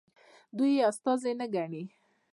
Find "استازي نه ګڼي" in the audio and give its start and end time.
0.91-1.83